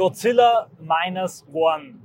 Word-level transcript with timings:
Godzilla 0.00 0.66
Minus 0.78 1.44
One. 1.52 1.96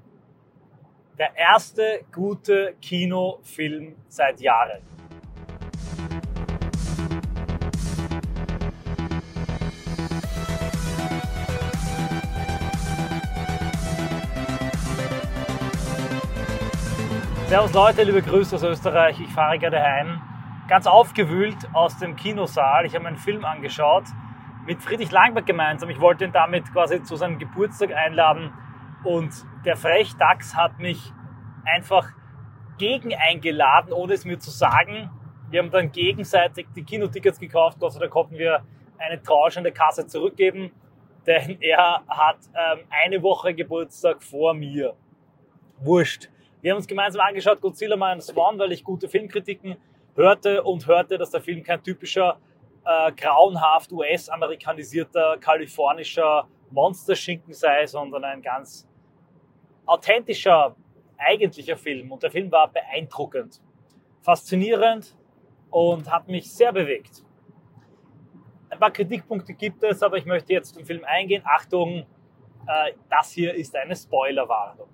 Der 1.18 1.34
erste 1.38 2.02
gute 2.14 2.76
Kinofilm 2.82 3.96
seit 4.10 4.42
Jahren. 4.42 4.82
Servus 17.48 17.72
Leute, 17.72 18.04
liebe 18.04 18.22
Grüße 18.22 18.58
aus 18.58 18.64
Österreich. 18.64 19.22
Ich 19.22 19.32
fahre 19.32 19.58
gerade 19.58 19.82
heim. 19.82 20.22
Ganz 20.68 20.86
aufgewühlt 20.86 21.70
aus 21.72 21.98
dem 21.98 22.18
Kinosaal. 22.18 22.86
Ich 22.86 22.94
habe 22.94 23.08
einen 23.08 23.16
Film 23.16 23.46
angeschaut 23.46 24.04
mit 24.66 24.82
Friedrich 24.82 25.12
Langberg 25.12 25.46
gemeinsam. 25.46 25.90
Ich 25.90 26.00
wollte 26.00 26.26
ihn 26.26 26.32
damit 26.32 26.72
quasi 26.72 27.04
zu 27.04 27.16
seinem 27.16 27.38
Geburtstag 27.38 27.94
einladen 27.94 28.52
und 29.04 29.32
der 29.64 29.78
Frechdachs 29.78 30.56
hat 30.56 30.80
mich 30.80 31.12
einfach 31.66 32.10
gegen 32.78 33.14
eingeladen, 33.14 33.94
ohne 33.94 34.14
es 34.14 34.26
mir 34.26 34.40
zu 34.40 34.52
sagen. 34.52 35.10
Wir 35.50 35.62
haben 35.62 35.72
dann 35.72 35.92
gegenseitig 35.92 36.68
die 36.76 36.84
Kinotickets 36.84 37.40
gekauft. 37.40 37.80
Gott 37.80 37.94
sei 37.94 38.00
Dank 38.00 38.12
konnten 38.12 38.38
wir 38.38 38.64
eine 38.98 39.22
Tranche 39.22 39.60
an 39.60 39.64
der 39.64 39.74
Kasse 39.74 40.08
zurückgeben, 40.08 40.72
denn 41.28 41.58
er 41.62 42.04
hat 42.08 42.38
ähm, 42.54 42.80
eine 42.90 43.22
Woche 43.22 43.54
Geburtstag 43.54 44.22
vor 44.22 44.54
mir. 44.54 44.96
Wurscht. 45.78 46.30
Wir 46.62 46.72
haben 46.72 46.78
uns 46.78 46.88
gemeinsam 46.88 47.22
angeschaut 47.22 47.62
Godzilla 47.62 47.96
Minus 47.96 48.36
One, 48.36 48.58
weil 48.58 48.72
ich 48.72 48.84
gute 48.84 49.08
Filmkritiken 49.08 49.76
hörte 50.16 50.64
und 50.64 50.88
hörte, 50.88 51.18
dass 51.18 51.30
der 51.30 51.42
Film 51.42 51.62
kein 51.62 51.84
typischer 51.84 52.40
äh, 52.86 53.12
grauenhaft 53.14 53.92
US-amerikanisierter 53.92 55.38
kalifornischer 55.40 56.48
Monsterschinken 56.70 57.54
sei, 57.54 57.86
sondern 57.88 58.24
ein 58.24 58.42
ganz 58.42 58.88
authentischer, 59.86 60.76
eigentlicher 61.18 61.78
Film. 61.78 62.12
Und 62.12 62.24
der 62.24 62.32
Film 62.32 62.52
war 62.52 62.68
beeindruckend, 62.68 63.62
faszinierend 64.22 65.16
und 65.70 66.12
hat 66.12 66.28
mich 66.28 66.52
sehr 66.52 66.72
bewegt. 66.72 67.24
Ein 68.70 68.80
paar 68.80 68.92
Kritikpunkte 68.92 69.54
gibt 69.54 69.84
es, 69.84 70.04
aber 70.04 70.18
ich 70.18 70.26
möchte 70.26 70.54
jetzt 70.54 70.76
zum 70.76 70.86
Film 70.86 71.04
eingehen. 71.06 71.44
Achtung, 71.46 72.06
äh, 72.68 72.94
das 73.10 73.32
hier 73.32 73.54
ist 73.54 73.76
eine 73.76 73.96
Spoilerwarnung. 73.96 74.88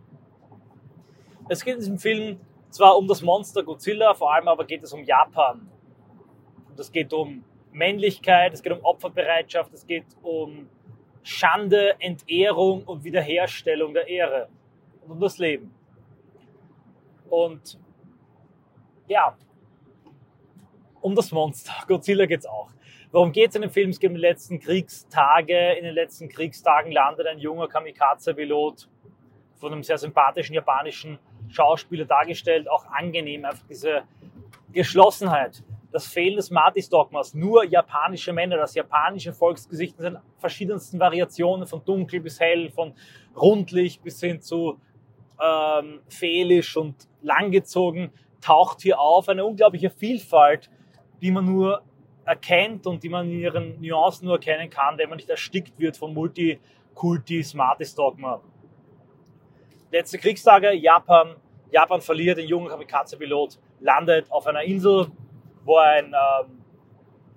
Es 1.49 1.63
geht 1.63 1.75
in 1.75 1.79
diesem 1.79 1.97
Film 1.97 2.39
zwar 2.69 2.97
um 2.97 3.07
das 3.07 3.21
Monster 3.21 3.63
Godzilla, 3.63 4.13
vor 4.13 4.33
allem 4.33 4.47
aber 4.47 4.65
geht 4.65 4.83
es 4.83 4.93
um 4.93 5.03
Japan. 5.03 5.69
Und 6.69 6.79
es 6.79 6.91
geht 6.91 7.11
um 7.11 7.43
Männlichkeit, 7.71 8.53
es 8.53 8.61
geht 8.61 8.73
um 8.73 8.83
Opferbereitschaft, 8.83 9.73
es 9.73 9.85
geht 9.87 10.05
um 10.21 10.69
Schande, 11.23 11.95
Entehrung 11.99 12.83
und 12.83 13.03
Wiederherstellung 13.03 13.93
der 13.93 14.07
Ehre 14.07 14.49
und 15.03 15.11
um 15.11 15.19
das 15.19 15.37
Leben. 15.37 15.73
Und 17.29 17.79
ja, 19.07 19.37
um 21.01 21.15
das 21.15 21.31
Monster. 21.31 21.73
Godzilla 21.87 22.25
geht 22.25 22.41
es 22.41 22.45
auch. 22.45 22.69
Worum 23.11 23.31
geht 23.31 23.49
es 23.49 23.55
in 23.55 23.61
dem 23.61 23.71
Film? 23.71 23.89
Es 23.89 23.99
geht 23.99 24.09
um 24.09 24.15
die 24.15 24.21
letzten 24.21 24.59
Kriegstage. 24.59 25.73
In 25.73 25.83
den 25.83 25.93
letzten 25.93 26.29
Kriegstagen 26.29 26.91
landet 26.91 27.27
ein 27.27 27.39
junger 27.39 27.67
Kamikaze-Pilot 27.67 28.87
von 29.55 29.73
einem 29.73 29.83
sehr 29.83 29.97
sympathischen 29.97 30.55
japanischen 30.55 31.19
Schauspieler 31.49 32.05
dargestellt. 32.05 32.69
Auch 32.69 32.85
angenehm, 32.85 33.45
einfach 33.45 33.65
diese 33.67 34.03
Geschlossenheit 34.71 35.63
das 35.91 36.07
Fehlen 36.07 36.37
des 36.37 36.49
Matis-Dogmas, 36.49 37.33
nur 37.33 37.65
japanische 37.65 38.31
Männer, 38.31 38.57
das 38.57 38.75
japanische 38.75 39.33
Volksgesicht 39.33 39.99
in 39.99 40.17
verschiedensten 40.37 40.99
Variationen, 40.99 41.67
von 41.67 41.83
dunkel 41.83 42.21
bis 42.21 42.39
hell, 42.39 42.69
von 42.71 42.93
rundlich 43.35 43.99
bis 43.99 44.19
hin 44.21 44.41
zu 44.41 44.79
ähm, 45.41 45.99
fehlisch 46.07 46.77
und 46.77 46.95
langgezogen, 47.21 48.11
taucht 48.39 48.81
hier 48.81 48.99
auf. 48.99 49.27
Eine 49.27 49.45
unglaubliche 49.45 49.89
Vielfalt, 49.89 50.69
die 51.21 51.31
man 51.31 51.45
nur 51.45 51.81
erkennt 52.25 52.87
und 52.87 53.03
die 53.03 53.09
man 53.09 53.29
in 53.29 53.39
ihren 53.39 53.81
Nuancen 53.81 54.25
nur 54.25 54.35
erkennen 54.35 54.69
kann, 54.69 54.97
wenn 54.97 55.09
man 55.09 55.17
nicht 55.17 55.29
erstickt 55.29 55.77
wird 55.79 55.97
von 55.97 56.13
Multikulti, 56.13 57.43
Smartis-Dogma. 57.43 58.41
Letzte 59.91 60.17
Kriegstage, 60.17 60.71
Japan. 60.73 61.35
Japan 61.69 62.01
verliert. 62.01 62.37
Den 62.37 62.47
jungen 62.47 62.69
Kamikaze-Pilot, 62.69 63.59
landet 63.79 64.31
auf 64.31 64.45
einer 64.45 64.61
Insel, 64.61 65.07
wo 65.63 65.77
ein 65.77 66.13
ähm, 66.13 66.63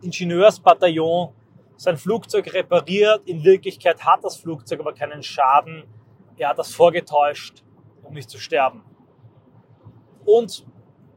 Ingenieursbataillon 0.03 1.33
sein 1.77 1.97
Flugzeug 1.97 2.53
repariert. 2.53 3.27
In 3.27 3.43
Wirklichkeit 3.45 4.05
hat 4.05 4.25
das 4.25 4.37
Flugzeug 4.37 4.81
aber 4.81 4.93
keinen 4.93 5.23
Schaden. 5.23 5.85
Er 6.37 6.51
hat 6.51 6.59
das 6.59 6.75
vorgetäuscht, 6.75 7.63
um 8.03 8.15
nicht 8.15 8.31
zu 8.31 8.39
sterben. 8.39 8.83
Und 10.25 10.67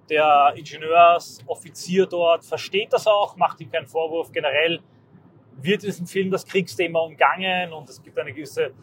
der 0.09 0.53
Ingenieursoffizier 0.55 2.05
dort 2.05 2.45
versteht 2.45 2.93
das 2.93 3.07
auch, 3.07 3.35
macht 3.35 3.59
ihm 3.61 3.71
keinen 3.71 3.87
Vorwurf. 3.87 4.31
Generell 4.31 4.81
wird 5.57 5.83
in 5.83 5.89
diesem 5.89 6.07
Film 6.07 6.31
das 6.31 6.45
Kriegsthema 6.45 6.99
umgangen 6.99 7.73
und 7.73 7.89
es 7.89 8.01
gibt 8.01 8.17
eine 8.17 8.31
gewisse 8.31 8.73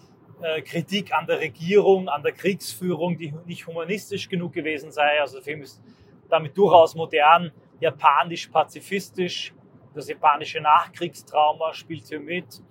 äh, 0.43 0.61
Kritik 0.63 1.15
an 1.15 1.27
der 1.27 1.41
Regierung, 1.41 2.09
an 2.09 2.23
der 2.23 2.33
Kriegsführung, 2.33 3.17
die 3.17 3.33
nicht 3.47 3.67
humanistisch 3.67 4.29
genug 4.29 4.53
gewesen 4.53 4.91
sei. 4.91 5.21
Also 5.21 5.37
der 5.37 5.45
Film 5.45 5.63
ist 5.63 5.81
damit 6.29 6.57
durchaus 6.57 6.95
modern 6.95 7.53
japanisch-pazifistisch. 7.85 9.55
Das 9.95 10.09
japanische 10.09 10.61
Nachkriegstrauma 10.61 11.73
spielt 11.73 12.07
hier 12.09 12.21
mit. 12.21 12.63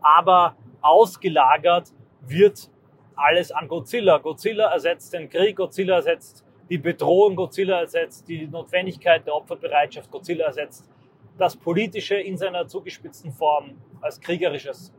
Aber 0.00 0.56
ausgelagert 0.80 1.92
wird 2.20 2.70
alles 3.16 3.50
an 3.50 3.66
Godzilla. 3.66 4.18
Godzilla 4.18 4.70
ersetzt 4.72 5.12
den 5.12 5.28
Krieg, 5.28 5.56
Godzilla 5.56 5.96
ersetzt 5.96 6.44
die 6.68 6.78
Bedrohung, 6.78 7.34
Godzilla 7.34 7.80
ersetzt 7.80 8.28
die 8.28 8.46
Notwendigkeit 8.46 9.26
der 9.26 9.34
Opferbereitschaft, 9.34 10.10
Godzilla 10.10 10.46
ersetzt 10.46 10.88
das 11.36 11.56
Politische 11.56 12.16
in 12.16 12.36
seiner 12.36 12.66
zugespitzten 12.66 13.32
Form 13.32 13.80
als 14.00 14.20
kriegerisches. 14.20 14.92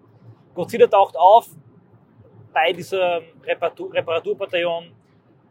Godzilla 0.53 0.87
taucht 0.87 1.15
auf 1.15 1.47
bei 2.51 2.73
diesem 2.73 3.21
Reparatur 3.43 3.93
Reparaturbataillon 3.93 4.91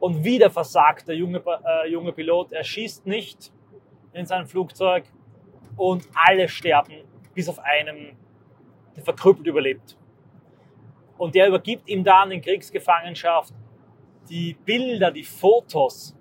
und 0.00 0.24
wieder 0.24 0.50
versagt 0.50 1.08
der 1.08 1.16
junge, 1.16 1.42
äh, 1.64 1.88
junge 1.88 2.12
Pilot. 2.12 2.52
Er 2.52 2.64
schießt 2.64 3.06
nicht, 3.06 3.52
in 4.12 4.26
sein 4.26 4.46
Flugzeug 4.46 5.04
und 5.76 6.08
alle 6.14 6.48
sterben, 6.48 7.04
bis 7.34 7.48
auf 7.48 7.58
einen, 7.58 8.16
der 8.96 9.04
verkrüppelt 9.04 9.46
überlebt. 9.46 9.96
Und 11.16 11.34
der 11.34 11.48
übergibt 11.48 11.88
ihm 11.88 12.04
dann 12.04 12.30
in 12.30 12.40
Kriegsgefangenschaft 12.40 13.52
die 14.28 14.56
Bilder, 14.64 15.10
die 15.10 15.24
Fotos 15.24 16.16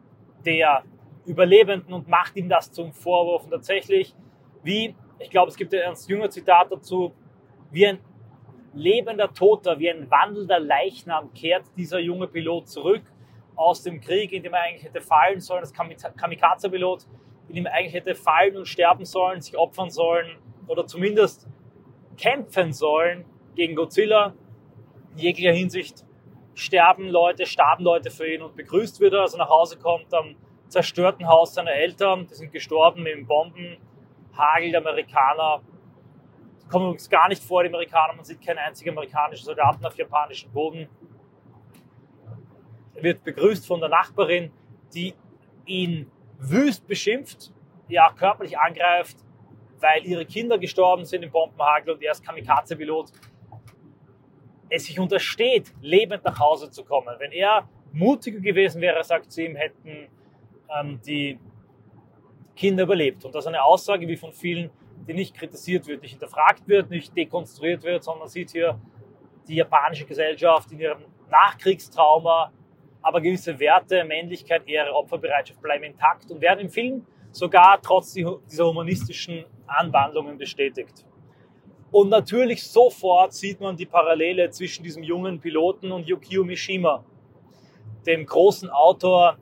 der 0.45 0.83
Überlebenden 1.25 1.93
und 1.93 2.07
macht 2.07 2.35
ihm 2.35 2.49
das 2.49 2.71
zum 2.71 2.93
Vorwurf. 2.93 3.43
Und 3.43 3.51
tatsächlich, 3.51 4.15
wie, 4.63 4.95
ich 5.19 5.29
glaube, 5.29 5.49
es 5.49 5.57
gibt 5.57 5.73
ein 5.73 5.81
Ernst 5.81 6.09
Jünger 6.09 6.29
Zitat 6.29 6.71
dazu, 6.71 7.13
wie 7.71 7.85
ein 7.85 7.99
lebender 8.73 9.33
Toter, 9.33 9.79
wie 9.79 9.89
ein 9.89 10.09
wandelnder 10.09 10.59
Leichnam 10.59 11.33
kehrt 11.33 11.65
dieser 11.75 11.99
junge 11.99 12.27
Pilot 12.27 12.69
zurück 12.69 13.03
aus 13.55 13.83
dem 13.83 13.99
Krieg, 13.99 14.31
in 14.31 14.43
dem 14.43 14.53
er 14.53 14.61
eigentlich 14.61 14.83
hätte 14.83 15.01
fallen 15.01 15.39
sollen, 15.39 15.61
als 15.61 15.73
Kamikaze-Pilot, 15.73 17.07
in 17.49 17.65
er 17.65 17.73
eigentlich 17.73 17.93
hätte 17.93 18.15
fallen 18.15 18.57
und 18.57 18.67
sterben 18.67 19.05
sollen, 19.05 19.41
sich 19.41 19.57
opfern 19.57 19.89
sollen 19.89 20.37
oder 20.67 20.85
zumindest 20.85 21.47
kämpfen 22.17 22.73
sollen 22.73 23.25
gegen 23.55 23.75
Godzilla. 23.75 24.33
In 25.13 25.19
jeglicher 25.19 25.53
Hinsicht 25.53 26.05
sterben 26.53 27.07
Leute, 27.07 27.45
starben 27.45 27.83
Leute 27.83 28.09
für 28.09 28.27
ihn 28.27 28.41
und 28.41 28.55
begrüßt 28.55 28.99
wird 28.99 29.13
er, 29.13 29.21
als 29.21 29.33
er 29.33 29.39
nach 29.39 29.49
Hause 29.49 29.77
kommt 29.77 30.13
am 30.13 30.35
zerstörten 30.67 31.27
Haus 31.27 31.53
seiner 31.53 31.71
Eltern. 31.71 32.27
Die 32.27 32.35
sind 32.35 32.51
gestorben 32.51 33.03
mit 33.03 33.13
dem 33.13 33.25
Bombenhagel 33.25 34.71
der 34.71 34.81
Amerikaner. 34.81 35.61
Die 36.61 36.67
kommen 36.67 36.85
übrigens 36.85 37.09
gar 37.09 37.29
nicht 37.29 37.43
vor, 37.43 37.63
die 37.63 37.69
Amerikaner. 37.69 38.13
Man 38.13 38.25
sieht 38.25 38.41
keinen 38.41 38.57
einzigen 38.57 38.89
amerikanischen 38.89 39.45
Soldaten 39.45 39.85
auf 39.85 39.95
japanischem 39.97 40.51
Boden. 40.51 40.89
Er 42.95 43.03
wird 43.03 43.23
begrüßt 43.23 43.65
von 43.65 43.79
der 43.79 43.89
Nachbarin, 43.89 44.51
die 44.93 45.13
ihn 45.65 46.11
wüst 46.39 46.87
beschimpft, 46.87 47.51
ja, 47.87 48.11
körperlich 48.11 48.57
angreift, 48.57 49.17
weil 49.79 50.05
ihre 50.05 50.25
Kinder 50.25 50.57
gestorben 50.57 51.05
sind 51.05 51.23
im 51.23 51.31
Bombenhagel 51.31 51.93
und 51.93 52.03
er 52.03 52.11
ist 52.11 52.25
Kamikaze-Pilot, 52.25 53.11
es 54.69 54.85
sich 54.85 54.99
untersteht, 54.99 55.73
lebend 55.81 56.23
nach 56.25 56.39
Hause 56.39 56.69
zu 56.69 56.83
kommen. 56.83 57.15
Wenn 57.19 57.31
er 57.31 57.67
mutiger 57.93 58.39
gewesen 58.39 58.81
wäre, 58.81 59.03
sagt 59.03 59.31
sie 59.31 59.45
ihm, 59.45 59.55
hätten 59.55 60.09
ähm, 60.77 60.99
die 61.05 61.39
Kinder 62.55 62.83
überlebt. 62.83 63.23
Und 63.23 63.33
das 63.33 63.45
ist 63.45 63.47
eine 63.47 63.63
Aussage, 63.63 64.07
wie 64.07 64.17
von 64.17 64.33
vielen, 64.33 64.69
die 65.07 65.13
nicht 65.13 65.35
kritisiert 65.35 65.87
wird, 65.87 66.01
nicht 66.01 66.11
hinterfragt 66.11 66.67
wird, 66.67 66.89
nicht 66.89 67.15
dekonstruiert 67.15 67.83
wird, 67.83 68.03
sondern 68.03 68.27
sieht 68.27 68.51
hier 68.51 68.79
die 69.47 69.55
japanische 69.55 70.05
Gesellschaft 70.05 70.71
in 70.71 70.79
ihrem 70.79 71.05
Nachkriegstrauma 71.29 72.51
aber 73.07 73.21
gewisse 73.21 73.57
Werte, 73.57 74.03
Männlichkeit, 74.03 74.67
Ehre, 74.67 74.93
Opferbereitschaft 74.93 75.61
bleiben 75.61 75.85
intakt 75.85 76.29
und 76.29 76.41
werden 76.41 76.59
im 76.59 76.69
Film 76.69 77.05
sogar 77.31 77.79
trotz 77.81 78.11
dieser 78.11 78.67
humanistischen 78.67 79.45
Anwandlungen 79.65 80.37
bestätigt. 80.37 81.05
Und 81.89 82.09
natürlich 82.09 82.61
sofort 82.63 83.31
sieht 83.31 83.61
man 83.61 83.77
die 83.77 83.85
Parallele 83.85 84.49
zwischen 84.49 84.83
diesem 84.83 85.03
jungen 85.03 85.39
Piloten 85.39 85.89
und 85.93 86.05
Yukio 86.05 86.43
Mishima, 86.43 87.05
dem 88.05 88.25
großen 88.25 88.69
Autor, 88.69 89.37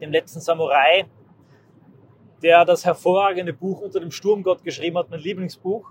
dem 0.00 0.10
letzten 0.10 0.40
Samurai, 0.40 1.06
der 2.42 2.64
das 2.64 2.84
hervorragende 2.84 3.52
Buch 3.52 3.80
unter 3.80 4.00
dem 4.00 4.10
Sturmgott 4.10 4.64
geschrieben 4.64 4.98
hat, 4.98 5.08
mein 5.08 5.20
Lieblingsbuch. 5.20 5.88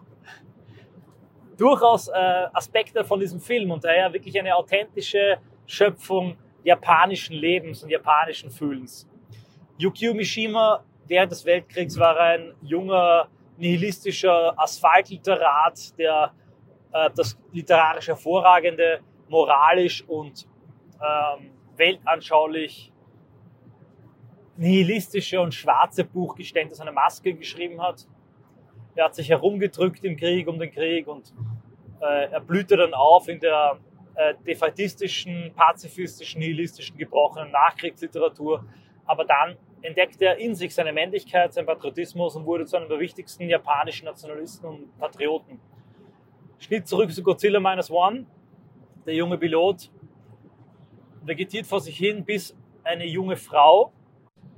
Durchaus 1.56 2.10
äh, 2.10 2.12
Aspekte 2.52 3.06
von 3.06 3.22
diesem 3.22 3.40
Film 3.40 3.72
und 3.72 3.86
daher 3.86 4.12
wirklich 4.12 4.38
eine 4.38 4.54
authentische 4.58 5.38
Schöpfung 5.66 6.36
japanischen 6.64 7.36
Lebens 7.36 7.84
und 7.84 7.90
japanischen 7.90 8.50
Fühlens. 8.50 9.08
Yukio 9.78 10.14
Mishima 10.14 10.84
während 11.08 11.32
des 11.32 11.46
Weltkriegs 11.46 11.98
war 11.98 12.18
ein 12.20 12.54
junger, 12.62 13.28
nihilistischer 13.58 14.54
Asphaltliterat, 14.58 15.98
der 15.98 16.34
äh, 16.94 17.10
das 17.16 17.38
literarisch 17.52 18.08
hervorragende, 18.08 19.02
moralisch 19.28 20.04
und 20.08 20.48
ähm, 21.02 21.52
weltanschaulich 21.76 22.92
nihilistische 24.58 25.40
und 25.42 25.54
schwarze 25.54 26.04
Buch 26.04 26.36
Geständnis 26.36 26.80
einer 26.80 26.92
Maske 26.92 27.34
geschrieben 27.34 27.82
hat. 27.82 28.08
Er 28.96 29.06
hat 29.06 29.16
sich 29.16 29.30
herumgedrückt 29.30 30.04
im 30.04 30.18
Krieg 30.18 30.48
um 30.48 30.60
den 30.60 30.72
Krieg 30.72 31.08
und 31.08 31.34
äh, 32.02 32.30
er 32.32 32.42
blühte 32.42 32.78
dann 32.78 32.94
auf 32.94 33.28
in 33.28 33.40
der 33.40 33.80
äh, 34.16 34.34
defaitistischen, 34.46 35.52
pazifistischen, 35.56 36.40
nihilistischen, 36.40 36.98
gebrochenen 36.98 37.52
Nachkriegsliteratur. 37.52 38.66
Aber 39.06 39.26
dann 39.26 39.58
entdeckte 39.82 40.26
er 40.26 40.38
in 40.38 40.56
sich 40.56 40.74
seine 40.74 40.94
Männlichkeit, 40.94 41.54
seinen 41.54 41.66
Patriotismus 41.66 42.36
und 42.36 42.46
wurde 42.46 42.66
zu 42.66 42.78
einem 42.78 42.90
der 42.90 43.00
wichtigsten 43.00 43.50
japanischen 43.50 44.06
Nationalisten 44.06 44.66
und 44.68 44.98
Patrioten. 45.00 45.60
Schnitt 46.60 46.88
zurück 46.88 47.12
zu 47.12 47.24
Godzilla 47.24 47.60
Minus 47.60 47.90
One. 47.90 48.26
Der 49.06 49.16
junge 49.16 49.38
Pilot 49.38 49.90
vegetiert 51.24 51.66
vor 51.66 51.80
sich 51.80 51.98
hin, 51.98 52.24
bis 52.24 52.56
eine 52.84 53.06
junge 53.06 53.36
Frau 53.36 53.92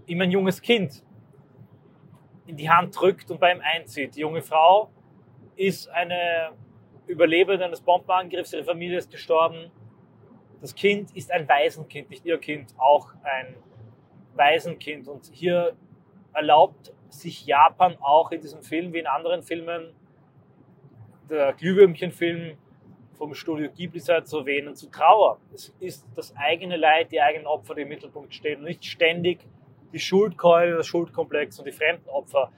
ihm 0.05 0.21
ein 0.21 0.31
junges 0.31 0.61
Kind 0.61 1.03
in 2.45 2.57
die 2.57 2.69
Hand 2.69 2.99
drückt 2.99 3.31
und 3.31 3.39
bei 3.39 3.53
ihm 3.53 3.61
einzieht. 3.61 4.15
Die 4.15 4.21
junge 4.21 4.41
Frau 4.41 4.89
ist 5.55 5.87
eine 5.89 6.51
Überlebende 7.07 7.65
eines 7.65 7.81
Bombenangriffs, 7.81 8.53
ihre 8.53 8.63
Familie 8.63 8.97
ist 8.97 9.11
gestorben. 9.11 9.71
Das 10.61 10.73
Kind 10.75 11.15
ist 11.15 11.31
ein 11.31 11.47
Waisenkind, 11.47 12.09
nicht 12.09 12.25
ihr 12.25 12.37
Kind, 12.37 12.73
auch 12.77 13.09
ein 13.23 13.55
Waisenkind. 14.35 15.07
Und 15.07 15.29
hier 15.33 15.75
erlaubt 16.33 16.93
sich 17.09 17.45
Japan 17.45 17.97
auch 17.99 18.31
in 18.31 18.41
diesem 18.41 18.61
Film 18.61 18.93
wie 18.93 18.99
in 18.99 19.07
anderen 19.07 19.43
Filmen, 19.43 19.93
der 21.29 21.53
Glühwürmchen-Film 21.53 22.57
vom 23.13 23.33
Studio 23.33 23.69
Ghibli 23.69 23.99
sei 23.99 24.21
zu 24.21 24.39
erwähnen, 24.39 24.75
zu 24.75 24.89
trauern. 24.89 25.37
Es 25.53 25.73
ist 25.79 26.07
das 26.15 26.35
eigene 26.35 26.77
Leid, 26.77 27.11
die 27.11 27.21
eigenen 27.21 27.47
Opfer, 27.47 27.75
die 27.75 27.83
im 27.83 27.89
Mittelpunkt 27.89 28.33
stehen 28.33 28.59
und 28.59 28.65
nicht 28.65 28.83
ständig 28.85 29.39
die 29.93 29.99
Schuldkeule, 29.99 30.75
der 30.75 30.83
Schuldkomplex 30.83 31.59
und 31.59 31.65
die 31.65 31.71
fremden 31.71 32.09
Opfer. 32.09 32.51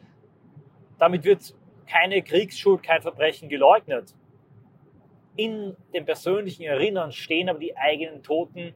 Damit 0.98 1.24
wird 1.26 1.54
keine 1.86 2.22
Kriegsschuld, 2.22 2.82
kein 2.82 3.02
Verbrechen 3.02 3.50
geleugnet. 3.50 4.16
In 5.36 5.76
dem 5.94 6.06
persönlichen 6.06 6.64
Erinnern 6.64 7.12
stehen 7.12 7.50
aber 7.50 7.60
die 7.60 7.76
eigenen 7.76 8.24
Toten 8.24 8.74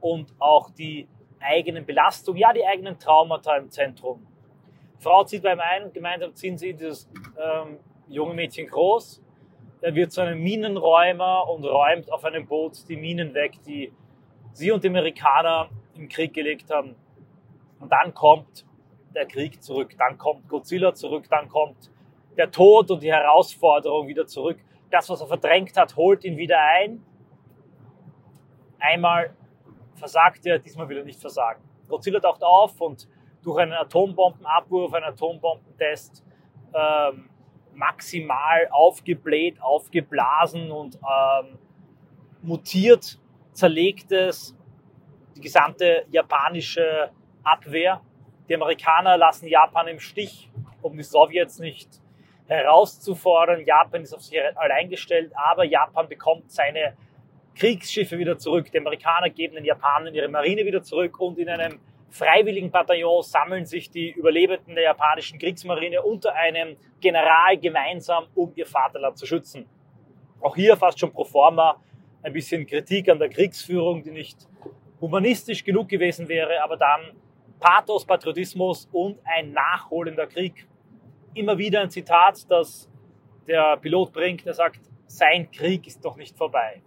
und 0.00 0.34
auch 0.38 0.70
die 0.70 1.08
eigenen 1.40 1.84
Belastungen, 1.84 2.40
ja, 2.40 2.52
die 2.52 2.64
eigenen 2.64 2.98
Traumata 2.98 3.56
im 3.56 3.70
Zentrum. 3.70 4.26
Frau 4.98 5.24
zieht 5.24 5.42
beim 5.42 5.60
einen 5.60 5.92
gemeinsam 5.92 6.34
ziehen 6.34 6.56
sie 6.56 6.72
dieses 6.74 7.08
ähm, 7.38 7.78
junge 8.08 8.34
Mädchen 8.34 8.66
groß. 8.66 9.22
Er 9.82 9.94
wird 9.94 10.12
zu 10.12 10.22
einem 10.22 10.42
Minenräumer 10.42 11.48
und 11.48 11.64
räumt 11.64 12.10
auf 12.10 12.24
einem 12.24 12.46
Boot 12.46 12.88
die 12.88 12.96
Minen 12.96 13.34
weg, 13.34 13.52
die 13.66 13.92
sie 14.52 14.70
und 14.72 14.82
die 14.82 14.88
Amerikaner 14.88 15.68
im 15.94 16.08
Krieg 16.08 16.32
gelegt 16.32 16.70
haben. 16.70 16.94
Und 17.78 17.92
dann 17.92 18.14
kommt 18.14 18.64
der 19.14 19.26
Krieg 19.26 19.62
zurück, 19.62 19.94
dann 19.98 20.16
kommt 20.18 20.48
Godzilla 20.48 20.94
zurück, 20.94 21.26
dann 21.30 21.48
kommt 21.48 21.90
der 22.36 22.50
Tod 22.50 22.90
und 22.90 23.02
die 23.02 23.12
Herausforderung 23.12 24.08
wieder 24.08 24.26
zurück. 24.26 24.58
Das, 24.90 25.08
was 25.08 25.20
er 25.20 25.26
verdrängt 25.26 25.76
hat, 25.76 25.96
holt 25.96 26.24
ihn 26.24 26.36
wieder 26.36 26.60
ein. 26.60 27.04
Einmal 28.78 29.34
versagt 29.94 30.46
er, 30.46 30.58
diesmal 30.58 30.88
will 30.88 30.98
er 30.98 31.04
nicht 31.04 31.20
versagen. 31.20 31.62
Godzilla 31.88 32.20
taucht 32.20 32.42
auf 32.42 32.80
und 32.80 33.08
durch 33.42 33.58
einen 33.58 33.72
Atombombenabwurf, 33.72 34.92
einen 34.94 35.06
Atombombentest 35.06 36.24
ähm, 36.74 37.30
maximal 37.74 38.68
aufgebläht, 38.70 39.60
aufgeblasen 39.60 40.70
und 40.70 40.96
ähm, 40.96 41.58
mutiert, 42.42 43.18
zerlegt 43.52 44.10
es 44.12 44.56
die 45.36 45.40
gesamte 45.40 46.06
japanische 46.10 47.10
Abwehr. 47.42 48.00
Die 48.48 48.54
Amerikaner 48.54 49.16
lassen 49.16 49.46
Japan 49.48 49.88
im 49.88 50.00
Stich, 50.00 50.50
um 50.82 50.96
die 50.96 51.02
Sowjets 51.02 51.58
nicht 51.58 52.00
herauszufordern. 52.46 53.64
Japan 53.64 54.02
ist 54.02 54.14
auf 54.14 54.22
sich 54.22 54.38
allein 54.54 54.88
gestellt, 54.88 55.32
aber 55.34 55.64
Japan 55.64 56.08
bekommt 56.08 56.50
seine 56.50 56.96
Kriegsschiffe 57.54 58.18
wieder 58.18 58.38
zurück. 58.38 58.70
Die 58.70 58.78
Amerikaner 58.78 59.30
geben 59.30 59.54
den 59.54 59.64
Japanern 59.64 60.14
ihre 60.14 60.28
Marine 60.28 60.64
wieder 60.64 60.82
zurück 60.82 61.18
und 61.20 61.38
in 61.38 61.48
einem 61.48 61.80
freiwilligen 62.10 62.70
Bataillon 62.70 63.22
sammeln 63.22 63.66
sich 63.66 63.90
die 63.90 64.10
Überlebenden 64.10 64.74
der 64.74 64.84
japanischen 64.84 65.38
Kriegsmarine 65.38 66.02
unter 66.02 66.34
einem 66.34 66.76
General 67.00 67.56
gemeinsam, 67.58 68.26
um 68.34 68.52
ihr 68.54 68.66
Vaterland 68.66 69.18
zu 69.18 69.26
schützen. 69.26 69.66
Auch 70.40 70.54
hier 70.54 70.76
fast 70.76 70.98
schon 70.98 71.12
pro 71.12 71.24
forma 71.24 71.80
ein 72.22 72.32
bisschen 72.32 72.66
Kritik 72.66 73.08
an 73.08 73.18
der 73.18 73.28
Kriegsführung, 73.28 74.02
die 74.02 74.10
nicht 74.10 74.48
humanistisch 75.00 75.64
genug 75.64 75.88
gewesen 75.88 76.28
wäre, 76.28 76.62
aber 76.62 76.76
dann 76.76 77.12
Pathos, 77.60 78.04
Patriotismus 78.04 78.88
und 78.92 79.18
ein 79.24 79.52
nachholender 79.52 80.26
Krieg. 80.26 80.66
Immer 81.36 81.58
wieder 81.58 81.82
ein 81.82 81.90
Zitat, 81.90 82.50
das 82.50 82.90
der 83.46 83.76
Pilot 83.76 84.10
bringt, 84.10 84.46
der 84.46 84.54
sagt, 84.54 84.80
sein 85.06 85.50
Krieg 85.50 85.86
ist 85.86 86.02
doch 86.02 86.16
nicht 86.16 86.34
vorbei. 86.34 86.82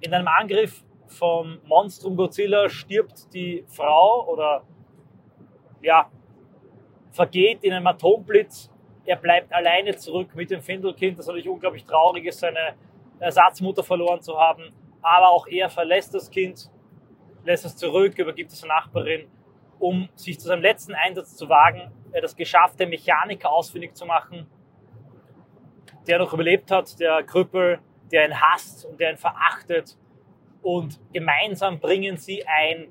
In 0.00 0.12
einem 0.12 0.26
Angriff 0.26 0.82
vom 1.06 1.60
Monstrum 1.64 2.16
Godzilla 2.16 2.68
stirbt 2.68 3.32
die 3.32 3.64
Frau 3.68 4.26
oder 4.26 4.64
ja, 5.80 6.10
vergeht 7.12 7.62
in 7.62 7.72
einem 7.72 7.86
Atomblitz. 7.86 8.68
Er 9.04 9.14
bleibt 9.14 9.52
alleine 9.52 9.94
zurück 9.94 10.34
mit 10.34 10.50
dem 10.50 10.60
Findelkind, 10.60 11.16
das 11.16 11.28
natürlich 11.28 11.48
unglaublich 11.48 11.84
traurig 11.84 12.26
ist, 12.26 12.40
seine 12.40 12.74
Ersatzmutter 13.20 13.84
verloren 13.84 14.20
zu 14.20 14.36
haben. 14.36 14.72
Aber 15.02 15.30
auch 15.30 15.46
er 15.46 15.70
verlässt 15.70 16.12
das 16.14 16.32
Kind, 16.32 16.68
lässt 17.44 17.64
es 17.64 17.76
zurück, 17.76 18.18
übergibt 18.18 18.50
es 18.50 18.60
der 18.60 18.70
Nachbarin, 18.70 19.28
um 19.78 20.08
sich 20.16 20.40
zu 20.40 20.48
seinem 20.48 20.62
letzten 20.62 20.94
Einsatz 20.94 21.36
zu 21.36 21.48
wagen. 21.48 21.92
Er 22.12 22.18
hat 22.18 22.24
es 22.24 22.36
geschafft, 22.36 22.80
den 22.80 22.90
Mechaniker 22.90 23.50
ausfindig 23.50 23.94
zu 23.94 24.06
machen, 24.06 24.46
der 26.06 26.18
noch 26.18 26.32
überlebt 26.32 26.70
hat, 26.70 26.98
der 26.98 27.22
Krüppel, 27.22 27.80
der 28.10 28.26
ihn 28.26 28.40
hasst 28.40 28.84
und 28.84 28.98
der 28.98 29.12
ihn 29.12 29.16
verachtet. 29.16 29.96
Und 30.62 31.00
gemeinsam 31.12 31.78
bringen 31.78 32.16
sie 32.16 32.44
ein 32.46 32.88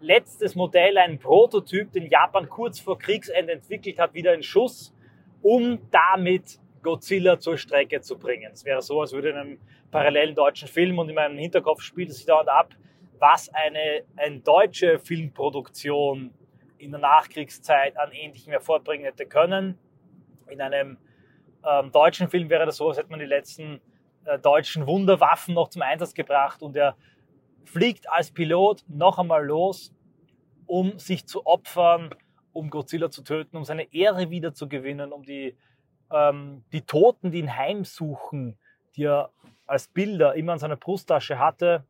letztes 0.00 0.54
Modell, 0.54 0.98
ein 0.98 1.18
Prototyp, 1.18 1.92
den 1.92 2.08
Japan 2.08 2.48
kurz 2.48 2.80
vor 2.80 2.98
Kriegsende 2.98 3.52
entwickelt 3.52 3.98
hat, 3.98 4.14
wieder 4.14 4.34
in 4.34 4.42
Schuss, 4.42 4.94
um 5.42 5.78
damit 5.90 6.58
Godzilla 6.82 7.38
zur 7.38 7.56
Strecke 7.56 8.00
zu 8.00 8.18
bringen. 8.18 8.50
Es 8.52 8.64
wäre 8.64 8.82
so, 8.82 9.00
als 9.00 9.12
würde 9.12 9.30
in 9.30 9.36
einem 9.36 9.58
parallelen 9.90 10.34
deutschen 10.34 10.68
Film 10.68 10.98
und 10.98 11.08
in 11.08 11.14
meinem 11.14 11.38
Hinterkopf 11.38 11.82
spielt 11.82 12.10
es 12.10 12.16
sich 12.16 12.26
dauernd 12.26 12.48
ab, 12.48 12.74
was 13.18 13.48
eine, 13.54 14.02
eine 14.16 14.40
deutsche 14.40 14.98
Filmproduktion 14.98 16.34
in 16.82 16.90
der 16.90 17.00
Nachkriegszeit 17.00 17.96
an 17.96 18.12
ähnlichem 18.12 18.50
hervorbringen 18.50 19.04
hätte 19.04 19.26
können. 19.26 19.78
In 20.48 20.60
einem 20.60 20.98
ähm, 21.64 21.92
deutschen 21.92 22.28
Film 22.28 22.50
wäre 22.50 22.66
das 22.66 22.76
so, 22.76 22.88
als 22.88 22.98
hätte 22.98 23.10
man 23.10 23.20
die 23.20 23.26
letzten 23.26 23.80
äh, 24.24 24.38
deutschen 24.38 24.86
Wunderwaffen 24.86 25.54
noch 25.54 25.68
zum 25.68 25.82
Einsatz 25.82 26.14
gebracht 26.14 26.62
und 26.62 26.76
er 26.76 26.96
fliegt 27.64 28.10
als 28.10 28.30
Pilot 28.32 28.84
noch 28.88 29.18
einmal 29.18 29.46
los, 29.46 29.94
um 30.66 30.98
sich 30.98 31.26
zu 31.26 31.46
opfern, 31.46 32.14
um 32.52 32.70
Godzilla 32.70 33.10
zu 33.10 33.22
töten, 33.22 33.56
um 33.56 33.64
seine 33.64 33.92
Ehre 33.94 34.30
wieder 34.30 34.52
zu 34.52 34.68
gewinnen, 34.68 35.12
um 35.12 35.22
die, 35.22 35.56
ähm, 36.10 36.64
die 36.72 36.82
Toten, 36.82 37.30
die 37.30 37.38
ihn 37.38 37.56
heimsuchen, 37.56 38.58
die 38.96 39.04
er 39.04 39.30
als 39.66 39.88
Bilder 39.88 40.34
immer 40.34 40.54
an 40.54 40.58
seiner 40.58 40.76
Brusttasche 40.76 41.38
hatte, 41.38 41.84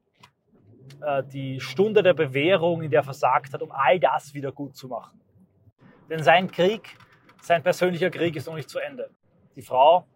die 1.32 1.60
Stunde 1.60 2.02
der 2.02 2.14
Bewährung, 2.14 2.82
in 2.82 2.90
der 2.90 3.00
er 3.00 3.04
versagt 3.04 3.52
hat, 3.52 3.62
um 3.62 3.70
all 3.72 3.98
das 3.98 4.34
wieder 4.34 4.52
gut 4.52 4.76
zu 4.76 4.88
machen. 4.88 5.20
Denn 6.08 6.22
sein 6.22 6.50
Krieg, 6.50 6.96
sein 7.40 7.62
persönlicher 7.62 8.10
Krieg 8.10 8.36
ist 8.36 8.46
noch 8.46 8.54
nicht 8.54 8.68
zu 8.68 8.78
Ende. 8.78 9.10
Die 9.56 9.62
Frau 9.62 10.06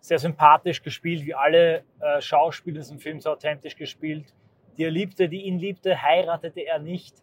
sehr 0.00 0.18
sympathisch 0.18 0.82
gespielt, 0.82 1.24
wie 1.24 1.34
alle 1.34 1.84
äh, 2.00 2.20
Schauspieler 2.20 2.76
in 2.76 2.82
diesem 2.82 2.98
Film 2.98 3.20
so 3.20 3.30
authentisch 3.30 3.76
gespielt. 3.76 4.34
Die 4.76 4.84
er 4.84 4.90
liebte, 4.90 5.28
die 5.28 5.42
ihn 5.42 5.58
liebte, 5.58 6.02
heiratete 6.02 6.60
er 6.60 6.78
nicht, 6.78 7.14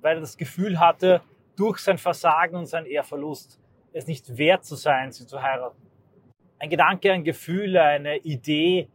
weil 0.00 0.16
er 0.16 0.20
das 0.20 0.36
Gefühl 0.36 0.78
hatte, 0.78 1.22
durch 1.56 1.78
sein 1.78 1.98
Versagen 1.98 2.56
und 2.56 2.66
seinen 2.66 2.86
Ehrverlust 2.86 3.58
es 3.92 4.06
nicht 4.06 4.36
wert 4.36 4.64
zu 4.64 4.74
sein, 4.74 5.12
sie 5.12 5.26
zu 5.26 5.40
heiraten. 5.40 5.80
ein 6.58 6.68
Gedanke, 6.68 7.12
ein 7.12 7.24
Gefühl, 7.24 7.76
eine 7.76 8.18
Idee, 8.18 8.88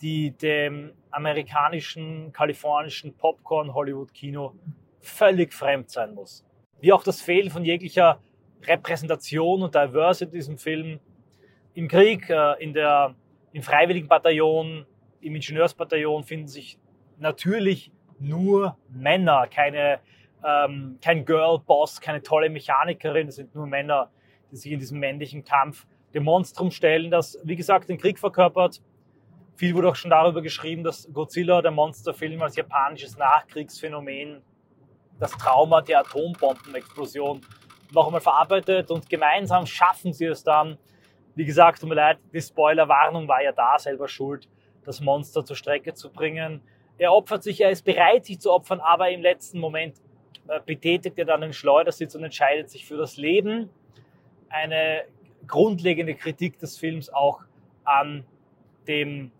die 0.00 0.30
dem 0.30 0.92
amerikanischen, 1.16 2.32
kalifornischen 2.32 3.16
Popcorn-Hollywood-Kino 3.16 4.54
völlig 5.00 5.52
fremd 5.52 5.90
sein 5.90 6.14
muss. 6.14 6.44
Wie 6.80 6.92
auch 6.92 7.02
das 7.02 7.20
Fehlen 7.22 7.50
von 7.50 7.64
jeglicher 7.64 8.20
Repräsentation 8.66 9.62
und 9.62 9.74
Diversity 9.74 10.24
in 10.24 10.30
diesem 10.30 10.58
Film. 10.58 11.00
Im 11.74 11.88
Krieg, 11.88 12.28
äh, 12.30 12.62
in 12.62 12.72
der, 12.72 13.14
im 13.52 13.62
freiwilligen 13.62 14.08
Bataillon, 14.08 14.86
im 15.20 15.34
Ingenieursbataillon 15.34 16.24
finden 16.24 16.48
sich 16.48 16.78
natürlich 17.18 17.92
nur 18.18 18.76
Männer, 18.88 19.46
keine, 19.46 20.00
ähm, 20.44 20.98
kein 21.02 21.24
Girl-Boss, 21.24 22.00
keine 22.00 22.22
tolle 22.22 22.48
Mechanikerin, 22.48 23.28
es 23.28 23.36
sind 23.36 23.54
nur 23.54 23.66
Männer, 23.66 24.10
die 24.50 24.56
sich 24.56 24.72
in 24.72 24.78
diesem 24.78 24.98
männlichen 24.98 25.44
Kampf 25.44 25.86
dem 26.14 26.24
Monstrum 26.24 26.70
stellen, 26.70 27.10
das, 27.10 27.38
wie 27.44 27.56
gesagt, 27.56 27.88
den 27.88 27.98
Krieg 27.98 28.18
verkörpert. 28.18 28.80
Viel 29.56 29.74
wurde 29.74 29.88
auch 29.88 29.96
schon 29.96 30.10
darüber 30.10 30.42
geschrieben, 30.42 30.84
dass 30.84 31.08
Godzilla, 31.12 31.62
der 31.62 31.70
Monsterfilm, 31.70 32.42
als 32.42 32.56
japanisches 32.56 33.16
Nachkriegsphänomen 33.16 34.42
das 35.18 35.32
Trauma 35.32 35.80
der 35.80 36.00
Atombombenexplosion 36.00 37.40
noch 37.92 38.06
einmal 38.06 38.20
verarbeitet 38.20 38.90
und 38.90 39.08
gemeinsam 39.08 39.64
schaffen 39.64 40.12
sie 40.12 40.26
es 40.26 40.44
dann, 40.44 40.76
wie 41.34 41.46
gesagt, 41.46 41.80
tut 41.80 41.88
mir 41.88 41.94
leid, 41.94 42.18
die 42.34 42.40
Spoilerwarnung 42.40 43.26
war 43.28 43.42
ja 43.42 43.52
da, 43.52 43.78
selber 43.78 44.08
schuld, 44.08 44.46
das 44.84 45.00
Monster 45.00 45.44
zur 45.44 45.56
Strecke 45.56 45.94
zu 45.94 46.10
bringen. 46.10 46.60
Er 46.98 47.12
opfert 47.12 47.42
sich, 47.42 47.60
er 47.60 47.70
ist 47.70 47.84
bereit, 47.84 48.26
sich 48.26 48.40
zu 48.40 48.52
opfern, 48.52 48.80
aber 48.80 49.10
im 49.10 49.22
letzten 49.22 49.58
Moment 49.58 49.96
äh, 50.48 50.60
betätigt 50.64 51.18
er 51.18 51.24
dann 51.24 51.40
den 51.40 51.52
Schleudersitz 51.52 52.14
und 52.14 52.24
entscheidet 52.24 52.68
sich 52.68 52.84
für 52.84 52.96
das 52.96 53.16
Leben. 53.16 53.70
Eine 54.50 55.04
grundlegende 55.46 56.14
Kritik 56.14 56.58
des 56.58 56.78
Films 56.78 57.08
auch 57.10 57.42
an 57.84 58.24
dem 58.86 59.30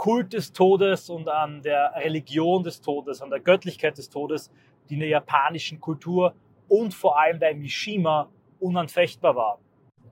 Kult 0.00 0.32
des 0.32 0.54
Todes 0.54 1.10
und 1.10 1.28
an 1.28 1.60
der 1.60 1.92
Religion 1.94 2.64
des 2.64 2.80
Todes, 2.80 3.20
an 3.20 3.28
der 3.28 3.38
Göttlichkeit 3.38 3.98
des 3.98 4.08
Todes, 4.08 4.50
die 4.88 4.94
in 4.94 5.00
der 5.00 5.10
japanischen 5.10 5.78
Kultur 5.78 6.34
und 6.68 6.94
vor 6.94 7.20
allem 7.20 7.38
bei 7.38 7.52
Mishima 7.52 8.30
unanfechtbar 8.60 9.36
war. 9.36 9.58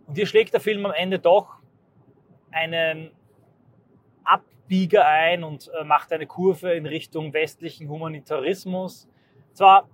Und 0.07 0.17
hier 0.17 0.27
schlägt 0.27 0.53
der 0.53 0.61
Film 0.61 0.85
am 0.85 0.93
Ende 0.93 1.19
doch 1.19 1.55
einen 2.51 3.13
Abbieger 4.25 5.07
ein 5.07 5.43
und 5.43 5.71
äh, 5.81 5.85
macht 5.85 6.13
eine 6.13 6.27
Kurve 6.27 6.75
in 6.75 6.85
Richtung 6.85 7.33
westlichen 7.33 7.89
Humanitarismus. 7.89 9.09
Zwar 9.55 9.89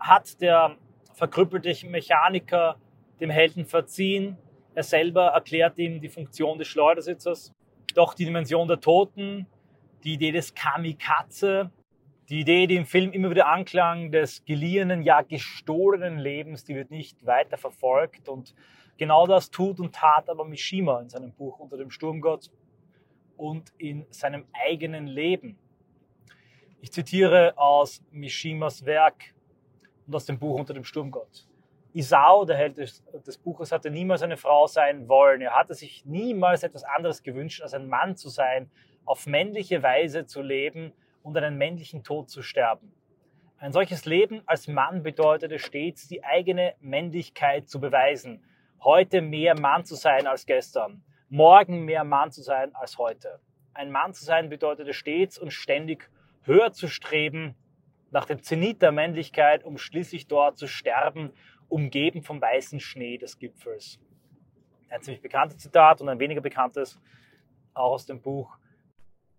hat 0.00 0.40
der 0.40 0.74
verkrüppelte 1.12 1.86
Mechaniker 1.86 2.76
dem 3.20 3.28
Helden 3.28 3.66
verziehen, 3.66 4.38
er 4.74 4.84
selber 4.84 5.26
erklärt 5.26 5.76
ihm 5.76 6.00
die 6.00 6.08
Funktion 6.08 6.58
des 6.58 6.66
Schleudersitzers, 6.68 7.54
doch 7.94 8.14
die 8.14 8.24
Dimension 8.24 8.68
der 8.68 8.80
Toten, 8.80 9.46
die 10.02 10.14
Idee 10.14 10.32
des 10.32 10.54
Kamikaze, 10.54 11.70
die 12.28 12.40
Idee, 12.40 12.66
die 12.66 12.76
im 12.76 12.86
Film 12.86 13.12
immer 13.12 13.30
wieder 13.30 13.48
anklang, 13.48 14.10
des 14.10 14.44
geliehenen, 14.44 15.02
ja 15.02 15.22
gestohlenen 15.22 16.18
Lebens, 16.18 16.64
die 16.64 16.74
wird 16.74 16.90
nicht 16.90 17.24
weiter 17.26 17.58
verfolgt. 17.58 18.28
Und 18.28 18.54
genau 18.96 19.26
das 19.26 19.50
tut 19.50 19.78
und 19.80 19.94
tat 19.94 20.28
aber 20.28 20.44
Mishima 20.44 21.00
in 21.00 21.08
seinem 21.08 21.32
Buch 21.32 21.58
Unter 21.58 21.76
dem 21.76 21.90
Sturmgott 21.90 22.50
und 23.36 23.72
in 23.78 24.06
seinem 24.10 24.46
eigenen 24.52 25.06
Leben. 25.06 25.58
Ich 26.80 26.92
zitiere 26.92 27.56
aus 27.56 28.02
Mishimas 28.10 28.84
Werk 28.84 29.34
und 30.06 30.14
aus 30.14 30.26
dem 30.26 30.38
Buch 30.38 30.58
Unter 30.58 30.74
dem 30.74 30.84
Sturmgott. 30.84 31.46
Isao, 31.94 32.44
der 32.44 32.56
Held 32.56 32.76
des, 32.76 33.04
des, 33.24 33.38
Buches, 33.38 33.70
hatte 33.70 33.88
niemals 33.88 34.22
eine 34.22 34.36
Frau 34.36 34.66
sein 34.66 35.08
wollen. 35.08 35.40
Er 35.40 35.54
hatte 35.54 35.74
sich 35.74 36.04
niemals 36.04 36.64
etwas 36.64 36.82
anderes 36.82 37.22
gewünscht, 37.22 37.62
als 37.62 37.72
ein 37.72 37.88
Mann 37.88 38.16
zu 38.16 38.28
sein, 38.28 38.68
auf 39.04 39.26
männliche 39.26 39.82
Weise 39.82 40.26
zu 40.26 40.42
leben 40.42 40.92
und 41.22 41.36
einen 41.36 41.56
männlichen 41.56 42.02
Tod 42.02 42.30
zu 42.30 42.42
sterben. 42.42 42.92
Ein 43.58 43.72
solches 43.72 44.06
Leben 44.06 44.42
als 44.46 44.66
Mann 44.66 45.04
bedeutete 45.04 45.60
stets, 45.60 46.08
die 46.08 46.24
eigene 46.24 46.74
Männlichkeit 46.80 47.68
zu 47.68 47.80
beweisen. 47.80 48.42
Heute 48.82 49.22
mehr 49.22 49.58
Mann 49.58 49.84
zu 49.84 49.94
sein 49.94 50.26
als 50.26 50.46
gestern. 50.46 51.04
Morgen 51.28 51.84
mehr 51.84 52.02
Mann 52.02 52.32
zu 52.32 52.42
sein 52.42 52.74
als 52.74 52.98
heute. 52.98 53.38
Ein 53.72 53.92
Mann 53.92 54.12
zu 54.14 54.24
sein 54.24 54.48
bedeutete 54.48 54.92
stets 54.92 55.38
und 55.38 55.52
ständig 55.52 56.10
höher 56.42 56.72
zu 56.72 56.88
streben 56.88 57.54
nach 58.14 58.26
dem 58.26 58.42
Zenit 58.42 58.80
der 58.80 58.92
Männlichkeit, 58.92 59.64
um 59.64 59.76
schließlich 59.76 60.28
dort 60.28 60.56
zu 60.56 60.68
sterben, 60.68 61.32
umgeben 61.68 62.22
vom 62.22 62.40
weißen 62.40 62.80
Schnee 62.80 63.18
des 63.18 63.38
Gipfels. 63.38 64.00
Ein 64.88 65.02
ziemlich 65.02 65.22
bekanntes 65.22 65.58
Zitat 65.58 66.00
und 66.00 66.08
ein 66.08 66.18
weniger 66.18 66.40
bekanntes 66.40 67.00
auch 67.74 67.92
aus 67.92 68.06
dem 68.06 68.20
Buch 68.20 68.56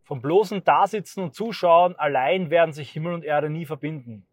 vom 0.05 0.21
bloßen 0.21 0.63
Dasitzen 0.63 1.23
und 1.23 1.33
Zuschauen 1.33 1.95
allein 1.95 2.51
werden 2.51 2.73
sich 2.73 2.91
Himmel 2.91 3.13
und 3.13 3.25
Erde 3.25 3.49
nie 3.49 3.65
verbinden. 3.65 4.27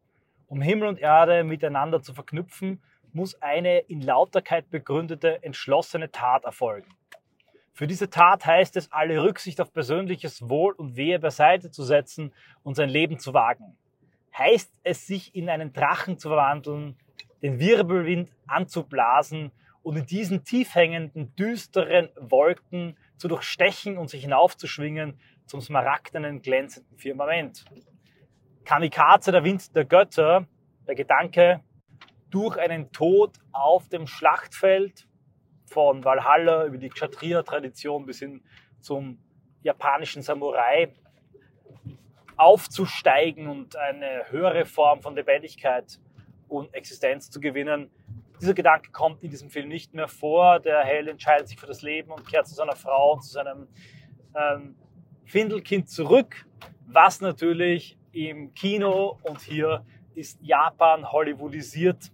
Um 0.47 0.61
Himmel 0.61 0.87
und 0.87 0.99
Erde 0.99 1.45
miteinander 1.45 2.03
zu 2.03 2.13
verknüpfen, 2.13 2.83
muss 3.15 3.41
eine 3.41 3.79
in 3.79 4.03
Lauterkeit 4.03 4.69
begründete, 4.71 5.43
entschlossene 5.43 6.11
Tat 6.13 6.45
erfolgen. 6.45 6.91
Für 7.73 7.87
diese 7.87 8.11
Tat 8.11 8.45
heißt 8.45 8.77
es, 8.77 8.93
alle 8.93 9.23
Rücksicht 9.23 9.63
auf 9.63 9.73
persönliches 9.73 10.47
Wohl 10.51 10.75
und 10.75 10.97
Wehe 10.97 11.19
beiseite 11.19 11.71
zu 11.71 11.85
setzen 11.85 12.35
und 12.63 12.75
sein 12.75 12.91
Leben 12.91 13.19
zu 13.19 13.33
wagen. 13.33 13.79
Heißt 14.37 14.79
es, 14.83 15.07
sich 15.07 15.35
in 15.35 15.49
einen 15.49 15.73
Drachen 15.73 16.19
zu 16.19 16.29
verwandeln, 16.29 16.99
den 17.43 17.59
Wirbelwind 17.59 18.31
anzublasen 18.47 19.51
und 19.83 19.97
in 19.97 20.07
diesen 20.07 20.45
tief 20.45 20.75
hängenden, 20.75 21.35
düsteren 21.35 22.09
Wolken 22.17 22.97
zu 23.17 23.29
durchstechen 23.29 23.99
und 23.99 24.09
sich 24.09 24.23
hinaufzuschwingen, 24.23 25.19
zum 25.47 25.61
smaragdenen, 25.61 26.41
glänzenden 26.41 26.97
Firmament. 26.97 27.65
Kamikaze, 28.65 29.33
der 29.33 29.45
Wind 29.45 29.75
der 29.75 29.85
Götter, 29.85 30.47
der 30.87 30.95
Gedanke, 30.95 31.61
durch 32.31 32.57
einen 32.57 32.93
Tod 32.93 33.37
auf 33.51 33.89
dem 33.89 34.07
Schlachtfeld 34.07 35.07
von 35.67 36.05
Valhalla 36.05 36.65
über 36.67 36.79
die 36.79 36.89
Kshatriya-Tradition 36.89 38.07
bis 38.07 38.21
hin 38.21 38.43
zum 38.81 39.19
japanischen 39.63 40.23
Samurai 40.23 40.93
aufzusteigen 42.37 43.49
und 43.49 43.77
eine 43.77 44.31
höhere 44.31 44.65
Form 44.65 45.03
von 45.03 45.15
Lebendigkeit 45.15 45.99
und 46.53 46.75
Existenz 46.75 47.31
zu 47.31 47.41
gewinnen. 47.41 47.91
Dieser 48.41 48.55
Gedanke 48.55 48.91
kommt 48.91 49.23
in 49.23 49.31
diesem 49.31 49.51
Film 49.51 49.69
nicht 49.69 49.95
mehr 49.95 50.09
vor. 50.09 50.61
Der 50.61 50.81
Held 50.81 51.09
entscheidet 51.09 51.49
sich 51.49 51.59
für 51.59 51.67
das 51.67 51.83
Leben 51.83 52.11
und 52.11 52.27
kehrt 52.27 52.47
zu 52.47 52.55
seiner 52.55 52.77
Frau 52.77 53.15
und 53.15 53.23
zu 53.23 53.31
seinem 53.31 53.69
ähm, 54.35 54.77
Findelkind 55.25 55.89
zurück, 55.89 56.47
was 56.87 57.21
natürlich 57.21 57.97
im 58.13 58.53
Kino 58.55 59.19
und 59.23 59.41
hier 59.41 59.85
ist 60.15 60.39
Japan 60.43 61.11
Hollywoodisiert 61.11 62.13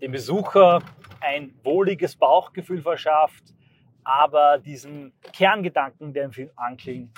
dem 0.00 0.12
Besucher 0.12 0.82
ein 1.20 1.54
wohliges 1.62 2.16
Bauchgefühl 2.16 2.80
verschafft, 2.80 3.54
aber 4.02 4.58
diesen 4.58 5.12
Kerngedanken, 5.32 6.12
der 6.12 6.24
im 6.24 6.32
Film 6.32 6.50
anklingt, 6.56 7.10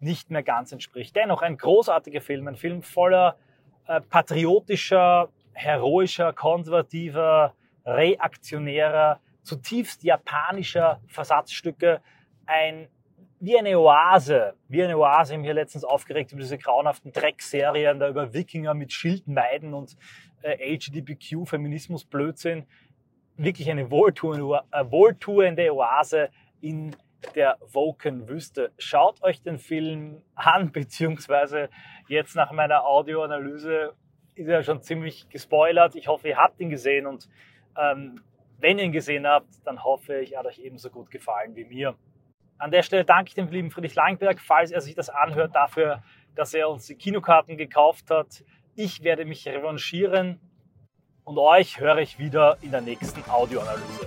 nicht 0.00 0.30
mehr 0.30 0.42
ganz 0.42 0.72
entspricht. 0.72 1.16
Dennoch 1.16 1.40
ein 1.40 1.56
großartiger 1.56 2.20
Film, 2.20 2.48
ein 2.48 2.56
Film 2.56 2.82
voller 2.82 3.38
äh, 3.86 4.00
patriotischer, 4.00 5.28
heroischer, 5.52 6.32
konservativer, 6.32 7.54
reaktionärer, 7.84 9.20
zutiefst 9.42 10.02
japanischer 10.04 11.00
Versatzstücke, 11.06 12.00
ein 12.46 12.88
wie 13.40 13.58
eine 13.58 13.78
Oase, 13.78 14.54
wie 14.68 14.82
eine 14.82 14.96
Oase, 14.96 15.32
ich 15.32 15.36
habe 15.36 15.46
mich 15.46 15.54
letztens 15.54 15.84
aufgeregt 15.84 16.32
über 16.32 16.40
diese 16.40 16.56
grauenhaften 16.56 17.12
Dreckserien 17.12 17.98
da 17.98 18.08
über 18.08 18.32
Wikinger 18.32 18.72
mit 18.72 18.90
Schildmeiden 18.90 19.74
und 19.74 19.96
äh, 20.40 20.74
LGBTQ, 20.74 21.46
Feminismus, 21.46 22.06
Blödsinn. 22.06 22.64
Wirklich 23.36 23.70
eine 23.70 23.90
wohltuende, 23.90 24.62
äh, 24.70 24.84
wohltuende 24.90 25.74
Oase 25.74 26.30
in 26.62 26.96
der 27.32 27.58
Woken-Wüste. 27.60 28.72
Schaut 28.78 29.22
euch 29.22 29.42
den 29.42 29.58
Film 29.58 30.22
an, 30.34 30.70
beziehungsweise 30.72 31.68
jetzt 32.08 32.36
nach 32.36 32.52
meiner 32.52 32.84
Audioanalyse 32.84 33.94
ist 34.34 34.48
er 34.48 34.62
schon 34.62 34.82
ziemlich 34.82 35.28
gespoilert. 35.28 35.94
Ich 35.94 36.08
hoffe, 36.08 36.28
ihr 36.28 36.36
habt 36.36 36.60
ihn 36.60 36.70
gesehen 36.70 37.06
und 37.06 37.28
ähm, 37.76 38.20
wenn 38.58 38.78
ihr 38.78 38.84
ihn 38.84 38.92
gesehen 38.92 39.26
habt, 39.26 39.48
dann 39.64 39.84
hoffe 39.84 40.20
ich, 40.20 40.32
er 40.32 40.40
hat 40.40 40.46
euch 40.46 40.58
ebenso 40.58 40.90
gut 40.90 41.10
gefallen 41.10 41.54
wie 41.54 41.64
mir. 41.64 41.94
An 42.58 42.70
der 42.70 42.82
Stelle 42.82 43.04
danke 43.04 43.28
ich 43.28 43.34
dem 43.34 43.48
lieben 43.48 43.70
Friedrich 43.70 43.94
Langberg, 43.94 44.40
falls 44.40 44.70
er 44.70 44.80
sich 44.80 44.94
das 44.94 45.10
anhört, 45.10 45.54
dafür, 45.54 46.02
dass 46.34 46.54
er 46.54 46.68
uns 46.68 46.86
die 46.86 46.94
Kinokarten 46.94 47.56
gekauft 47.56 48.10
hat. 48.10 48.44
Ich 48.74 49.02
werde 49.02 49.24
mich 49.24 49.46
revanchieren 49.46 50.40
und 51.24 51.38
euch 51.38 51.80
höre 51.80 51.98
ich 51.98 52.18
wieder 52.18 52.58
in 52.62 52.70
der 52.70 52.80
nächsten 52.80 53.28
Audioanalyse. 53.28 54.06